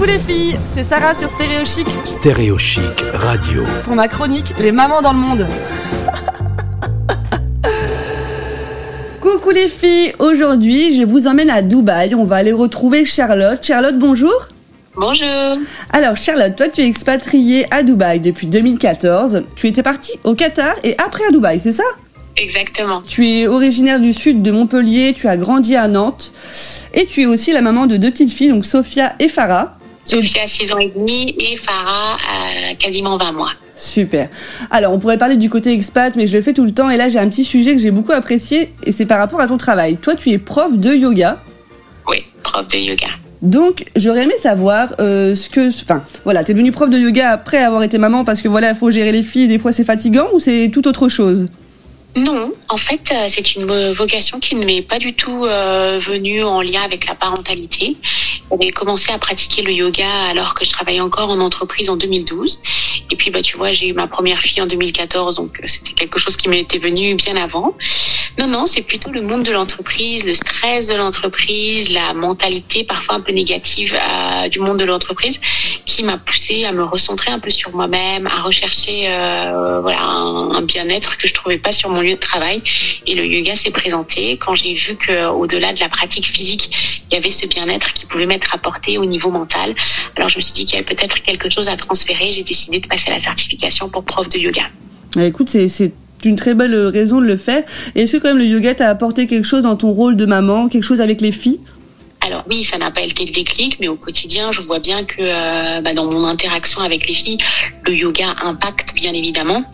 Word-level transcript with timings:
Coucou 0.00 0.12
les 0.12 0.18
filles, 0.18 0.58
c'est 0.74 0.82
Sarah 0.82 1.14
sur 1.14 1.28
Stéréo 1.28 1.62
Chic 1.62 1.86
Stéréo 2.06 2.56
Chic 2.56 3.04
Radio. 3.12 3.64
pour 3.84 3.94
ma 3.94 4.08
chronique 4.08 4.54
Les 4.58 4.72
mamans 4.72 5.02
dans 5.02 5.12
le 5.12 5.18
monde. 5.18 5.46
Coucou 9.20 9.50
les 9.50 9.68
filles, 9.68 10.14
aujourd'hui 10.18 10.96
je 10.96 11.02
vous 11.02 11.26
emmène 11.26 11.50
à 11.50 11.60
Dubaï, 11.60 12.14
on 12.14 12.24
va 12.24 12.36
aller 12.36 12.52
retrouver 12.52 13.04
Charlotte. 13.04 13.62
Charlotte, 13.62 13.98
bonjour 13.98 14.48
Bonjour. 14.96 15.58
Alors 15.92 16.16
Charlotte, 16.16 16.56
toi 16.56 16.70
tu 16.70 16.80
es 16.80 16.86
expatriée 16.86 17.66
à 17.70 17.82
Dubaï 17.82 18.20
depuis 18.20 18.46
2014. 18.46 19.42
Tu 19.54 19.66
étais 19.66 19.82
partie 19.82 20.18
au 20.24 20.34
Qatar 20.34 20.76
et 20.82 20.94
après 20.96 21.24
à 21.28 21.30
Dubaï, 21.30 21.60
c'est 21.60 21.72
ça? 21.72 21.84
Exactement. 22.38 23.02
Tu 23.02 23.28
es 23.28 23.46
originaire 23.46 24.00
du 24.00 24.14
sud 24.14 24.40
de 24.40 24.50
Montpellier, 24.50 25.12
tu 25.14 25.28
as 25.28 25.36
grandi 25.36 25.76
à 25.76 25.88
Nantes 25.88 26.32
et 26.94 27.04
tu 27.04 27.20
es 27.20 27.26
aussi 27.26 27.52
la 27.52 27.60
maman 27.60 27.84
de 27.84 27.98
deux 27.98 28.10
petites 28.10 28.32
filles, 28.32 28.48
donc 28.48 28.64
Sophia 28.64 29.12
et 29.18 29.28
Farah. 29.28 29.76
Sophie 30.10 30.40
a 30.40 30.46
6 30.46 30.72
ans 30.72 30.78
et 30.78 30.92
demi 30.94 31.34
et 31.38 31.56
Farah 31.56 32.16
a 32.16 32.74
quasiment 32.74 33.16
20 33.16 33.32
mois. 33.32 33.52
Super. 33.76 34.28
Alors, 34.70 34.92
on 34.92 34.98
pourrait 34.98 35.18
parler 35.18 35.36
du 35.36 35.48
côté 35.48 35.72
expat, 35.72 36.14
mais 36.16 36.26
je 36.26 36.36
le 36.36 36.42
fais 36.42 36.52
tout 36.52 36.64
le 36.64 36.72
temps. 36.72 36.90
Et 36.90 36.96
là, 36.96 37.08
j'ai 37.08 37.18
un 37.18 37.28
petit 37.28 37.44
sujet 37.44 37.72
que 37.72 37.78
j'ai 37.80 37.90
beaucoup 37.90 38.12
apprécié, 38.12 38.72
et 38.84 38.92
c'est 38.92 39.06
par 39.06 39.18
rapport 39.18 39.40
à 39.40 39.46
ton 39.46 39.56
travail. 39.56 39.96
Toi, 39.96 40.16
tu 40.16 40.30
es 40.30 40.38
prof 40.38 40.76
de 40.76 40.94
yoga. 40.94 41.40
Oui, 42.08 42.24
prof 42.42 42.68
de 42.68 42.76
yoga. 42.76 43.08
Donc, 43.40 43.84
j'aurais 43.96 44.24
aimé 44.24 44.34
savoir 44.40 44.94
euh, 45.00 45.34
ce 45.34 45.48
que... 45.48 45.68
Enfin, 45.68 46.02
voilà, 46.24 46.44
t'es 46.44 46.52
devenue 46.52 46.72
prof 46.72 46.90
de 46.90 46.98
yoga 46.98 47.30
après 47.30 47.58
avoir 47.58 47.82
été 47.82 47.96
maman 47.96 48.24
parce 48.24 48.42
que 48.42 48.48
voilà, 48.48 48.70
il 48.70 48.76
faut 48.76 48.90
gérer 48.90 49.12
les 49.12 49.22
filles, 49.22 49.48
des 49.48 49.58
fois 49.58 49.72
c'est 49.72 49.84
fatigant, 49.84 50.26
ou 50.34 50.40
c'est 50.40 50.70
tout 50.70 50.86
autre 50.86 51.08
chose? 51.08 51.48
Non, 52.16 52.52
en 52.68 52.76
fait, 52.76 53.12
euh, 53.12 53.26
c'est 53.28 53.54
une 53.54 53.64
vo- 53.66 53.94
vocation 53.94 54.40
qui 54.40 54.56
ne 54.56 54.64
m'est 54.64 54.82
pas 54.82 54.98
du 54.98 55.14
tout 55.14 55.44
euh, 55.44 56.00
venue 56.04 56.42
en 56.42 56.60
lien 56.60 56.82
avec 56.82 57.06
la 57.06 57.14
parentalité. 57.14 57.96
J'avais 58.50 58.72
commencé 58.72 59.12
à 59.12 59.18
pratiquer 59.18 59.62
le 59.62 59.70
yoga 59.72 60.08
alors 60.28 60.54
que 60.54 60.64
je 60.64 60.70
travaillais 60.72 61.00
encore 61.00 61.30
en 61.30 61.38
entreprise 61.38 61.88
en 61.88 61.96
2012. 61.96 62.58
Et 63.12 63.16
puis, 63.16 63.30
bah, 63.30 63.42
tu 63.42 63.56
vois, 63.56 63.70
j'ai 63.70 63.88
eu 63.88 63.92
ma 63.92 64.08
première 64.08 64.40
fille 64.40 64.60
en 64.60 64.66
2014, 64.66 65.36
donc 65.36 65.60
euh, 65.62 65.66
c'était 65.68 65.92
quelque 65.92 66.18
chose 66.18 66.36
qui 66.36 66.48
m'était 66.48 66.78
venu 66.78 67.14
bien 67.14 67.36
avant. 67.36 67.76
Non, 68.40 68.48
non, 68.48 68.66
c'est 68.66 68.82
plutôt 68.82 69.10
le 69.12 69.22
monde 69.22 69.44
de 69.44 69.52
l'entreprise, 69.52 70.24
le 70.24 70.34
stress 70.34 70.88
de 70.88 70.94
l'entreprise, 70.96 71.90
la 71.92 72.12
mentalité 72.12 72.82
parfois 72.82 73.16
un 73.16 73.20
peu 73.20 73.30
négative 73.32 73.96
du 74.50 74.58
monde 74.58 74.78
de 74.78 74.84
l'entreprise 74.84 75.40
qui 75.86 76.02
m'a 76.02 76.18
poussé 76.18 76.64
à 76.64 76.72
me 76.72 76.82
recentrer 76.84 77.30
un 77.30 77.38
peu 77.38 77.50
sur 77.50 77.70
moi-même, 77.74 78.26
à 78.26 78.42
rechercher 78.42 79.02
voilà 79.82 80.00
un, 80.02 80.50
un 80.52 80.62
bien-être 80.62 81.16
que 81.18 81.26
je 81.28 81.34
trouvais 81.34 81.58
pas 81.58 81.72
sur 81.72 81.88
mon 81.90 81.99
lieu 82.02 82.14
de 82.14 82.20
travail. 82.20 82.62
Et 83.06 83.14
le 83.14 83.24
yoga 83.26 83.54
s'est 83.56 83.70
présenté 83.70 84.36
quand 84.36 84.54
j'ai 84.54 84.74
vu 84.74 84.96
que 84.96 85.26
au-delà 85.28 85.72
de 85.72 85.80
la 85.80 85.88
pratique 85.88 86.26
physique, 86.26 86.70
il 87.10 87.14
y 87.14 87.16
avait 87.16 87.30
ce 87.30 87.46
bien-être 87.46 87.92
qui 87.92 88.06
pouvait 88.06 88.26
m'être 88.26 88.54
apporté 88.54 88.98
au 88.98 89.04
niveau 89.04 89.30
mental. 89.30 89.74
Alors 90.16 90.28
je 90.28 90.36
me 90.36 90.40
suis 90.40 90.52
dit 90.52 90.64
qu'il 90.64 90.74
y 90.74 90.78
avait 90.78 90.94
peut-être 90.94 91.22
quelque 91.22 91.50
chose 91.50 91.68
à 91.68 91.76
transférer. 91.76 92.32
J'ai 92.32 92.42
décidé 92.44 92.78
de 92.78 92.86
passer 92.86 93.10
la 93.10 93.18
certification 93.18 93.88
pour 93.88 94.04
prof 94.04 94.28
de 94.28 94.38
yoga. 94.38 94.62
Ah, 95.16 95.24
Écoute, 95.24 95.48
c'est- 95.48 95.68
c'est 95.68 95.92
une 96.24 96.36
très 96.36 96.54
belle 96.54 96.74
euh, 96.74 96.88
raison 96.90 97.20
de 97.20 97.26
le 97.26 97.36
faire. 97.36 97.62
Est-ce 97.94 98.16
que 98.16 98.22
quand 98.22 98.28
même 98.28 98.38
le 98.38 98.44
yoga 98.46 98.74
t'a 98.74 98.88
apporté 98.90 99.26
quelque 99.26 99.46
chose 99.46 99.62
dans 99.62 99.76
ton 99.76 99.90
rôle 99.90 100.16
de 100.16 100.26
maman, 100.26 100.68
quelque 100.68 100.84
chose 100.84 101.00
avec 101.00 101.20
les 101.20 101.32
filles? 101.32 101.60
Alors 102.26 102.44
oui, 102.50 102.62
ça 102.64 102.76
n'a 102.76 102.90
pas 102.90 103.00
été 103.00 103.24
le 103.24 103.32
déclic, 103.32 103.78
mais 103.80 103.88
au 103.88 103.96
quotidien, 103.96 104.52
je 104.52 104.60
vois 104.60 104.78
bien 104.78 105.04
que 105.04 105.16
euh, 105.20 105.80
bah, 105.80 105.94
dans 105.94 106.04
mon 106.04 106.24
interaction 106.24 106.82
avec 106.82 107.08
les 107.08 107.14
filles, 107.14 107.38
le 107.86 107.94
yoga 107.94 108.34
impacte 108.42 108.94
bien 108.94 109.14
évidemment. 109.14 109.64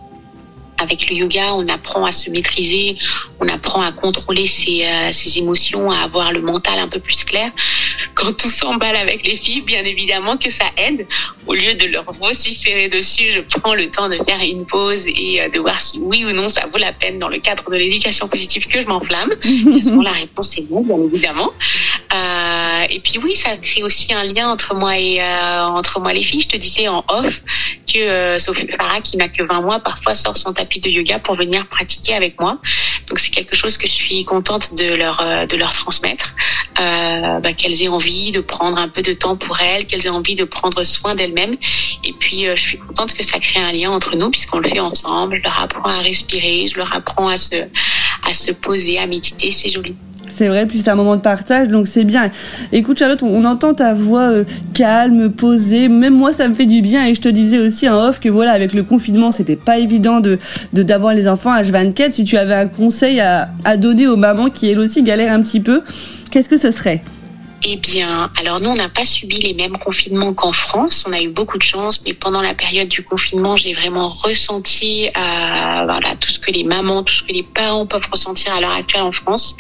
Avec 0.79 1.09
le 1.09 1.17
yoga, 1.17 1.55
on 1.55 1.67
apprend 1.69 2.05
à 2.05 2.13
se 2.13 2.31
maîtriser, 2.31 2.97
on 3.41 3.49
apprend 3.49 3.83
à 3.83 3.93
contrôler 3.93 4.47
ses, 4.47 4.85
euh, 4.85 5.11
ses 5.13 5.39
émotions, 5.39 5.91
à 5.91 5.99
avoir 6.01 6.33
le 6.33 6.41
mental 6.41 6.79
un 6.79 6.89
peu 6.89 7.01
plus 7.01 7.25
clair. 7.25 7.51
Quand 8.15 8.33
tout 8.37 8.51
s'emballe 8.51 8.97
avec 8.97 9.27
les 9.27 9.37
filles, 9.37 9.63
bien 9.63 9.85
évidemment 9.85 10.37
que 10.37 10.51
ça 10.51 10.67
aide. 10.77 11.07
Au 11.47 11.55
lieu 11.55 11.75
de 11.75 11.87
leur 11.87 12.05
vociférer 12.05 12.89
dessus, 12.89 13.31
je 13.33 13.59
prends 13.59 13.75
le 13.75 13.91
temps 13.91 14.09
de 14.09 14.19
faire 14.27 14.41
une 14.43 14.67
pause 14.67 15.05
et 15.07 15.43
euh, 15.43 15.49
de 15.49 15.59
voir 15.61 15.81
si 15.81 15.99
oui 15.99 16.25
ou 16.25 16.33
non 16.33 16.49
ça 16.49 16.67
vaut 16.67 16.79
la 16.79 16.93
peine 16.93 17.19
dans 17.19 17.29
le 17.29 17.39
cadre 17.39 17.71
de 17.71 17.77
l'éducation 17.77 18.29
positive 18.29 18.67
que 18.67 18.81
je 18.81 18.87
m'enflamme. 18.87 19.33
Bien 19.43 20.03
la 20.03 20.13
réponse 20.13 20.57
est 20.59 20.71
non, 20.71 20.83
bien 20.83 20.99
évidemment. 21.03 21.53
Euh, 22.15 22.87
et 22.91 23.01
puis 23.01 23.19
oui, 23.23 23.35
ça 23.35 23.57
crée 23.57 23.83
aussi 23.83 24.13
un 24.13 24.25
lien 24.25 24.49
entre 24.49 24.75
moi 24.75 24.99
et 24.99 25.21
entre 25.23 26.01
moi 26.01 26.13
et 26.13 26.17
les 26.17 26.23
filles. 26.23 26.41
Je 26.41 26.49
te 26.49 26.57
disais 26.57 26.89
en 26.89 27.05
off 27.09 27.43
euh, 28.03 28.39
Sophie 28.39 28.69
Farah, 28.69 29.01
qui 29.01 29.17
n'a 29.17 29.29
que 29.29 29.43
20 29.43 29.61
mois, 29.61 29.81
parfois 29.81 30.15
sort 30.15 30.37
son 30.37 30.53
tapis 30.53 30.81
de 30.81 30.89
yoga 30.89 31.19
pour 31.19 31.35
venir 31.35 31.67
pratiquer 31.69 32.15
avec 32.15 32.41
moi. 32.41 32.59
Donc 33.09 33.19
c'est 33.19 33.31
quelque 33.31 33.57
chose 33.57 33.77
que 33.77 33.87
je 33.87 33.93
suis 33.93 34.25
contente 34.25 34.75
de 34.75 34.95
leur 34.95 35.21
euh, 35.21 35.47
de 35.47 35.57
leur 35.57 35.73
transmettre, 35.73 36.35
euh, 36.81 37.41
bah, 37.41 37.53
qu'elles 37.53 37.83
aient 37.83 37.89
envie 37.89 38.31
de 38.31 38.41
prendre 38.41 38.79
un 38.79 38.89
peu 38.89 39.03
de 39.03 39.13
temps 39.13 39.37
pour 39.37 39.61
elles, 39.61 39.87
qu'elles 39.87 40.07
aient 40.07 40.11
envie 40.11 40.35
de 40.35 40.45
prendre 40.45 40.83
soin 40.85 41.15
d'elles-mêmes. 41.15 41.57
Et 42.05 42.13
puis 42.13 42.45
je 42.45 42.61
suis 42.61 42.79
contente 42.79 43.15
que 43.15 43.25
ça 43.25 43.39
crée 43.39 43.61
un 43.61 43.73
lien 43.73 43.91
entre 43.91 44.17
nous 44.17 44.31
puisqu'on 44.31 44.59
le 44.59 44.69
fait 44.69 44.81
ensemble. 44.81 45.37
Je 45.37 45.43
leur 45.43 45.61
apprends 45.61 45.89
à 45.89 46.01
respirer, 46.01 46.67
je 46.73 46.77
leur 46.77 46.95
apprends 46.95 47.29
à 47.29 47.37
se 47.37 47.57
à 48.23 48.35
se 48.35 48.53
poser, 48.53 48.99
à 48.99 49.07
méditer. 49.07 49.51
C'est 49.51 49.69
joli. 49.69 49.95
C'est 50.37 50.49
vrai, 50.49 50.67
puis 50.67 50.81
c'est 50.81 50.91
un 50.91 50.97
moment 50.97 51.17
de 51.17 51.23
partage, 51.23 51.69
donc 51.69 51.87
c'est 51.87 52.05
bien. 52.05 52.31
Écoute 52.71 52.99
Charlotte, 52.99 53.23
on, 53.23 53.43
entend 53.47 53.73
ta 53.73 53.95
voix 53.95 54.29
euh, 54.29 54.45
calme, 54.75 55.31
posée. 55.31 55.89
Même 55.89 56.13
moi, 56.13 56.35
ça 56.35 56.47
me 56.47 56.55
fait 56.55 56.67
du 56.67 56.83
bien. 56.83 57.07
Et 57.07 57.15
je 57.15 57.23
te 57.23 57.29
disais 57.31 57.59
aussi 57.59 57.89
en 57.89 57.99
off 58.09 58.21
que 58.21 58.29
voilà, 58.29 58.53
avec 58.53 58.75
le 58.75 58.83
confinement, 58.83 59.33
c'était 59.33 59.57
pas 59.57 59.79
évident 59.79 60.21
de 60.21 60.39
de- 60.75 60.83
d'avoir 60.83 61.15
les 61.15 61.27
enfants 61.27 61.53
à 61.53 61.63
H24. 61.63 62.13
Si 62.13 62.25
tu 62.25 62.37
avais 62.37 62.53
un 62.53 62.69
conseil 62.69 63.19
à, 63.21 63.49
à 63.65 63.79
donner 63.79 64.07
aux 64.09 64.17
mamans 64.19 64.51
qui 64.51 64.69
elles 64.71 64.79
aussi 64.79 65.03
galèrent 65.03 65.33
un 65.33 65.41
petit 65.41 65.61
peu, 65.61 65.81
qu'est-ce 66.31 66.51
que 66.51 66.59
ce 66.59 66.71
serait? 66.71 67.03
Eh 67.69 67.79
bien, 67.79 68.31
alors 68.39 68.61
nous, 68.61 68.69
on 68.69 68.77
n'a 68.77 68.91
pas 68.91 69.05
subi 69.07 69.39
les 69.41 69.55
mêmes 69.55 69.79
confinements 69.79 70.35
qu'en 70.35 70.53
France. 70.53 71.03
On 71.09 71.13
a 71.13 71.21
eu 71.21 71.31
beaucoup 71.31 71.57
de 71.57 71.63
chance, 71.63 72.01
mais 72.07 72.13
pendant 72.13 72.43
la 72.43 72.55
période 72.55 72.87
du 72.89 73.03
confinement, 73.03 73.57
j'ai 73.57 73.73
vraiment 73.73 74.11
ressenti 74.11 75.07
euh, 75.09 75.11
voilà, 75.17 76.15
tout 76.21 76.29
ce 76.29 76.39
que 76.39 76.53
les 76.53 76.65
mamans, 76.65 77.03
tout 77.03 77.15
ce 77.15 77.23
que 77.23 77.33
les 77.33 77.43
parents 77.43 77.87
peuvent 77.87 78.07
ressentir 78.13 78.55
à 78.55 78.61
l'heure 78.61 78.75
actuelle 78.75 79.03
en 79.03 79.11
France. 79.11 79.57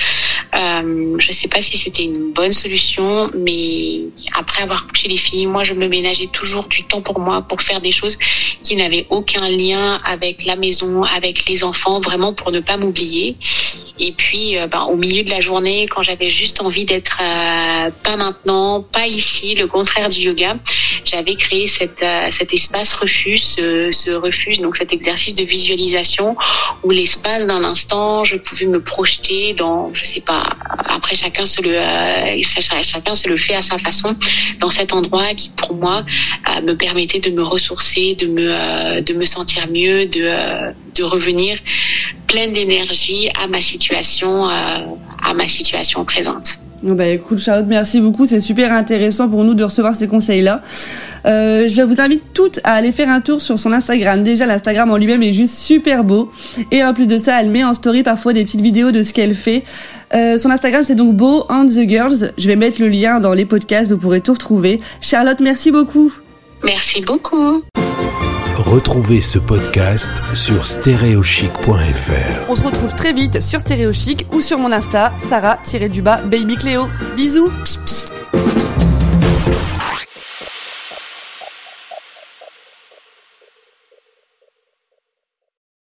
Euh, 0.54 1.16
je 1.18 1.28
ne 1.28 1.32
sais 1.32 1.48
pas 1.48 1.60
si 1.60 1.76
c'était 1.76 2.04
une 2.04 2.32
bonne 2.32 2.52
solution, 2.52 3.30
mais 3.34 4.02
après 4.34 4.62
avoir 4.62 4.86
couché 4.86 5.08
les 5.08 5.16
filles, 5.16 5.46
moi, 5.46 5.64
je 5.64 5.74
me 5.74 5.86
ménageais 5.88 6.28
toujours 6.28 6.66
du 6.68 6.84
temps 6.84 7.02
pour 7.02 7.18
moi, 7.18 7.42
pour 7.42 7.60
faire 7.60 7.80
des 7.80 7.92
choses 7.92 8.16
qui 8.62 8.76
n'avaient 8.76 9.06
aucun 9.10 9.48
lien 9.48 10.00
avec 10.04 10.44
la 10.44 10.56
maison, 10.56 11.02
avec 11.02 11.48
les 11.48 11.64
enfants, 11.64 12.00
vraiment 12.00 12.32
pour 12.32 12.52
ne 12.52 12.60
pas 12.60 12.76
m'oublier. 12.76 13.36
Et 13.98 14.12
puis, 14.12 14.58
euh, 14.58 14.66
ben, 14.66 14.82
au 14.82 14.96
milieu 14.96 15.22
de 15.22 15.30
la 15.30 15.40
journée, 15.40 15.86
quand 15.86 16.02
j'avais 16.02 16.28
juste 16.28 16.60
envie 16.60 16.84
d'être 16.84 17.18
euh, 17.20 17.90
pas 18.02 18.16
maintenant, 18.16 18.82
pas 18.82 19.06
ici, 19.06 19.54
le 19.54 19.66
contraire 19.66 20.08
du 20.08 20.20
yoga, 20.20 20.56
j'avais 21.10 21.36
créé 21.36 21.66
cette, 21.66 22.02
euh, 22.02 22.30
cet 22.30 22.52
espace 22.52 22.92
refuge, 22.94 23.42
ce, 23.42 23.90
ce 23.92 24.10
refuge, 24.10 24.60
donc 24.60 24.76
cet 24.76 24.92
exercice 24.92 25.34
de 25.34 25.44
visualisation 25.44 26.36
où 26.82 26.90
l'espace 26.90 27.46
d'un 27.46 27.62
instant, 27.64 28.24
je 28.24 28.36
pouvais 28.36 28.66
me 28.66 28.80
projeter 28.80 29.52
dans, 29.54 29.92
je 29.94 30.04
sais 30.04 30.20
pas, 30.20 30.42
après 30.96 31.14
chacun 31.16 31.46
se 31.46 31.60
le, 31.62 31.76
euh, 31.76 32.42
cha- 32.42 32.82
chacun 32.82 33.14
se 33.14 33.28
le 33.28 33.36
fait 33.36 33.54
à 33.54 33.62
sa 33.62 33.78
façon, 33.78 34.14
dans 34.60 34.70
cet 34.70 34.92
endroit 34.92 35.34
qui 35.34 35.50
pour 35.50 35.74
moi 35.74 36.04
euh, 36.48 36.60
me 36.62 36.74
permettait 36.76 37.20
de 37.20 37.30
me 37.30 37.42
ressourcer, 37.42 38.14
de 38.18 38.26
me, 38.26 38.48
euh, 38.50 39.00
de 39.00 39.12
me 39.14 39.24
sentir 39.24 39.66
mieux, 39.68 40.06
de, 40.06 40.22
euh, 40.22 40.72
de 40.94 41.04
revenir 41.04 41.58
pleine 42.26 42.52
d'énergie 42.52 43.28
à 43.40 43.46
ma 43.46 43.60
situation, 43.60 44.46
à 44.46 45.34
ma 45.34 45.46
situation 45.46 46.04
présente. 46.04 46.58
Bah 46.82 47.06
écoute 47.06 47.38
Charlotte, 47.38 47.66
merci 47.68 48.00
beaucoup, 48.00 48.26
c'est 48.26 48.40
super 48.40 48.72
intéressant 48.72 49.28
pour 49.28 49.44
nous 49.44 49.54
de 49.54 49.64
recevoir 49.64 49.94
ces 49.94 50.06
conseils-là. 50.08 50.62
Euh, 51.24 51.68
je 51.68 51.82
vous 51.82 52.00
invite 52.00 52.22
toutes 52.34 52.60
à 52.64 52.74
aller 52.74 52.92
faire 52.92 53.08
un 53.08 53.20
tour 53.20 53.40
sur 53.40 53.58
son 53.58 53.72
Instagram. 53.72 54.22
Déjà 54.22 54.46
l'Instagram 54.46 54.90
en 54.90 54.96
lui-même 54.96 55.22
est 55.22 55.32
juste 55.32 55.56
super 55.56 56.04
beau. 56.04 56.30
Et 56.70 56.84
en 56.84 56.94
plus 56.94 57.06
de 57.06 57.18
ça, 57.18 57.40
elle 57.40 57.50
met 57.50 57.64
en 57.64 57.74
story 57.74 58.02
parfois 58.02 58.32
des 58.32 58.44
petites 58.44 58.60
vidéos 58.60 58.92
de 58.92 59.02
ce 59.02 59.12
qu'elle 59.14 59.34
fait. 59.34 59.64
Euh, 60.14 60.38
son 60.38 60.50
Instagram 60.50 60.84
c'est 60.84 60.94
donc 60.94 61.16
Beau 61.16 61.46
and 61.48 61.66
the 61.66 61.88
Girls. 61.88 62.32
Je 62.36 62.46
vais 62.46 62.56
mettre 62.56 62.80
le 62.80 62.88
lien 62.88 63.20
dans 63.20 63.32
les 63.32 63.46
podcasts, 63.46 63.90
vous 63.90 63.98
pourrez 63.98 64.20
tout 64.20 64.34
retrouver. 64.34 64.80
Charlotte, 65.00 65.40
merci 65.40 65.70
beaucoup. 65.70 66.12
Merci 66.62 67.00
beaucoup. 67.00 67.62
Retrouvez 68.56 69.20
ce 69.20 69.38
podcast 69.38 70.10
sur 70.32 70.66
stéréochic.fr. 70.66 72.48
On 72.48 72.56
se 72.56 72.64
retrouve 72.64 72.94
très 72.94 73.12
vite 73.12 73.42
sur 73.42 73.60
Stéréo 73.60 73.92
Chic 73.92 74.26
ou 74.32 74.40
sur 74.40 74.58
mon 74.58 74.72
Insta, 74.72 75.12
Sarah-du-bas 75.18 76.22
Baby 76.22 76.56
Cléo. 76.56 76.88
Bisous 77.16 77.52